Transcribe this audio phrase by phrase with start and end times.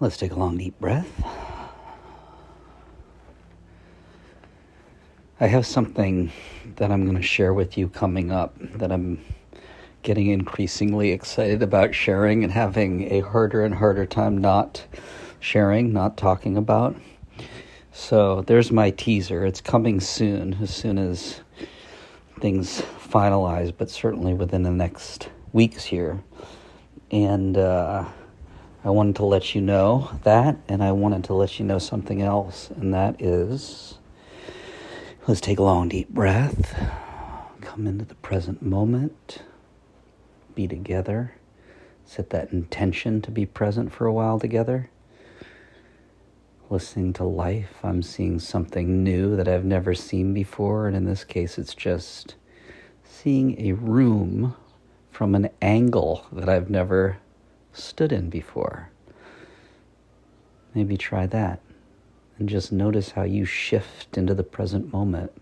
[0.00, 1.10] Let's take a long, deep breath.
[5.40, 6.30] I have something
[6.76, 9.24] that I'm going to share with you coming up that I'm
[10.02, 14.86] getting increasingly excited about sharing and having a harder and harder time not
[15.40, 16.94] sharing, not talking about.
[17.92, 19.44] So there's my teaser.
[19.44, 21.40] It's coming soon, as soon as
[22.38, 26.22] things finalize, but certainly within the next weeks here.
[27.10, 28.04] And, uh,
[28.84, 32.22] I wanted to let you know that, and I wanted to let you know something
[32.22, 33.98] else, and that is
[35.26, 36.80] let's take a long, deep breath,
[37.60, 39.42] come into the present moment,
[40.54, 41.34] be together,
[42.04, 44.90] set that intention to be present for a while together.
[46.70, 51.24] Listening to life, I'm seeing something new that I've never seen before, and in this
[51.24, 52.36] case, it's just
[53.02, 54.54] seeing a room
[55.10, 57.18] from an angle that I've never
[57.72, 58.90] stood in before.
[60.74, 61.60] Maybe try that
[62.38, 65.32] and just notice how you shift into the present moment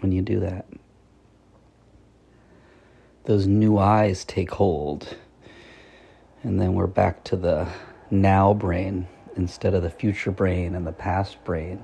[0.00, 0.66] when you do that.
[3.24, 5.16] Those new eyes take hold,
[6.42, 7.68] and then we're back to the
[8.10, 11.82] now brain instead of the future brain and the past brain.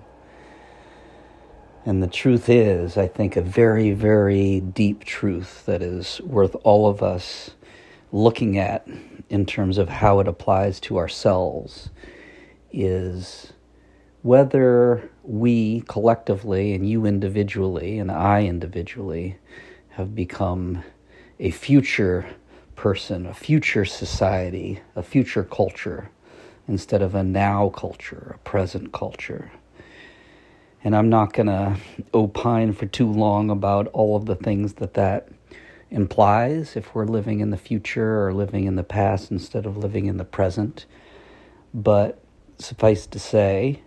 [1.85, 6.89] And the truth is, I think, a very, very deep truth that is worth all
[6.89, 7.51] of us
[8.12, 8.87] looking at
[9.33, 11.89] in terms of how it applies to ourselves
[12.71, 13.55] is
[14.21, 19.39] whether we collectively and you individually and I individually
[19.93, 20.85] have become
[21.41, 22.27] a future
[22.77, 26.11] person, a future society, a future culture
[26.69, 29.51] instead of a now culture, a present culture.
[30.85, 31.79] And I'm not going to
[32.13, 35.29] opine for too long about all of the things that that
[35.93, 40.07] implies if we're living in the future or living in the past instead of living
[40.07, 40.87] in the present.
[41.75, 42.19] But
[42.59, 43.83] suffice to say,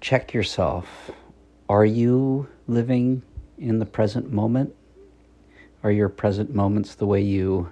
[0.00, 1.10] check yourself.
[1.68, 3.22] Are you living
[3.58, 4.74] in the present moment?
[5.84, 7.70] Are your present moments the way you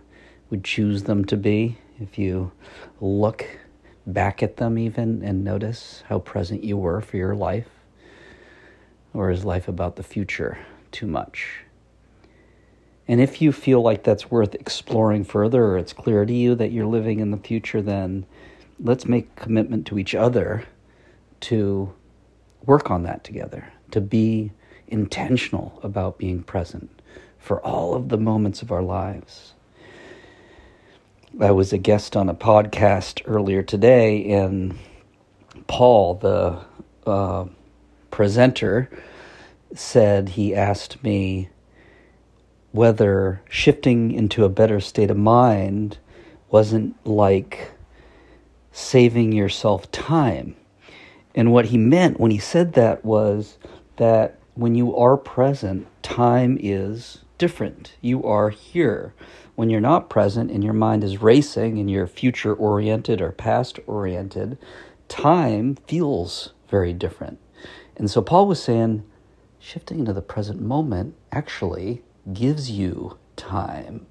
[0.50, 1.78] would choose them to be?
[1.98, 2.52] If you
[3.00, 3.46] look
[4.06, 7.68] back at them, even and notice how present you were for your life?
[9.14, 10.58] Or is life about the future
[10.92, 11.65] too much?
[13.08, 16.72] And if you feel like that's worth exploring further, or it's clear to you that
[16.72, 18.26] you're living in the future, then
[18.80, 20.64] let's make commitment to each other
[21.40, 21.92] to
[22.64, 24.52] work on that together, to be
[24.88, 26.90] intentional about being present
[27.38, 29.54] for all of the moments of our lives.
[31.40, 34.78] I was a guest on a podcast earlier today, and
[35.66, 36.64] Paul, the
[37.06, 37.44] uh,
[38.10, 38.90] presenter,
[39.74, 41.50] said he asked me
[42.76, 45.98] whether shifting into a better state of mind
[46.50, 47.72] wasn't like
[48.70, 50.54] saving yourself time.
[51.34, 53.58] And what he meant when he said that was
[53.96, 57.94] that when you are present, time is different.
[58.00, 59.14] You are here.
[59.54, 63.78] When you're not present and your mind is racing and you're future oriented or past
[63.86, 64.58] oriented,
[65.08, 67.38] time feels very different.
[67.96, 69.02] And so Paul was saying,
[69.58, 74.06] shifting into the present moment actually gives you time.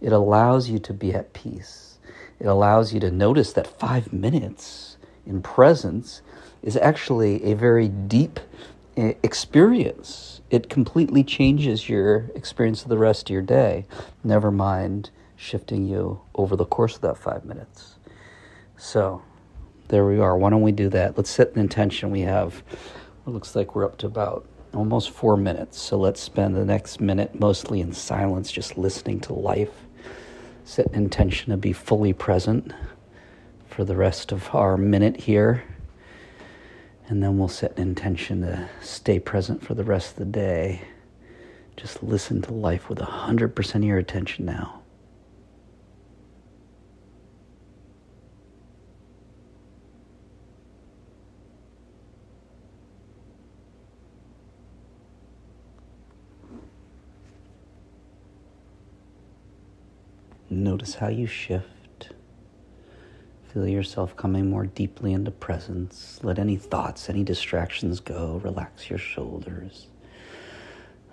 [0.00, 1.98] It allows you to be at peace.
[2.38, 6.22] It allows you to notice that five minutes in presence
[6.62, 8.40] is actually a very deep
[8.96, 10.40] eh, experience.
[10.50, 13.86] It completely changes your experience of the rest of your day,
[14.24, 17.96] never mind shifting you over the course of that five minutes.
[18.76, 19.22] So,
[19.88, 20.36] there we are.
[20.36, 21.16] Why don't we do that?
[21.16, 22.10] Let's set an intention.
[22.10, 22.62] We have,
[23.26, 25.80] it looks like we're up to about almost four minutes.
[25.80, 29.72] So let's spend the next minute mostly in silence, just listening to life.
[30.64, 32.72] Set an intention to be fully present
[33.68, 35.64] for the rest of our minute here.
[37.08, 40.82] And then we'll set an intention to stay present for the rest of the day.
[41.76, 44.79] Just listen to life with 100% of your attention now.
[60.52, 62.10] Notice how you shift.
[63.52, 66.18] Feel yourself coming more deeply into presence.
[66.24, 68.40] Let any thoughts, any distractions go.
[68.42, 69.86] Relax your shoulders.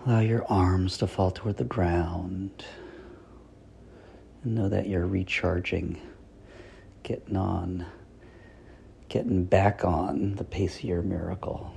[0.04, 2.66] Allow your arms to fall toward the ground.
[4.44, 6.02] And know that you're recharging,
[7.04, 7.86] getting on,
[9.08, 11.72] getting back on the pace of your miracle,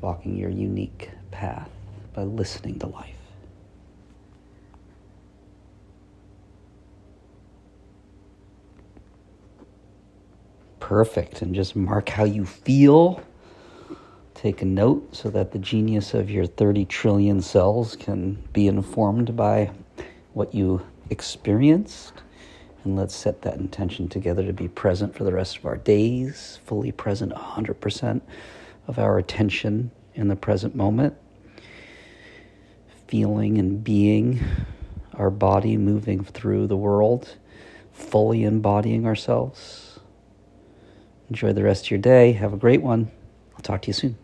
[0.00, 1.70] walking your unique path
[2.12, 3.13] by listening to life.
[10.94, 11.42] Perfect.
[11.42, 13.20] And just mark how you feel.
[14.34, 19.34] Take a note so that the genius of your 30 trillion cells can be informed
[19.34, 19.72] by
[20.34, 22.12] what you experienced.
[22.84, 26.60] And let's set that intention together to be present for the rest of our days,
[26.64, 28.20] fully present 100%
[28.86, 31.16] of our attention in the present moment,
[33.08, 34.38] feeling and being
[35.14, 37.34] our body moving through the world,
[37.92, 39.93] fully embodying ourselves.
[41.30, 42.32] Enjoy the rest of your day.
[42.32, 43.10] Have a great one.
[43.54, 44.23] I'll talk to you soon.